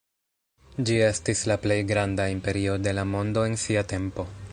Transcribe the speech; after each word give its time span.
Ĝi 0.89 0.95
estis 1.09 1.43
la 1.51 1.57
plej 1.65 1.77
granda 1.91 2.25
imperio 2.37 2.79
de 2.87 2.95
la 3.01 3.05
mondo 3.11 3.45
en 3.51 3.59
sia 3.65 3.85
tempo. 3.97 4.27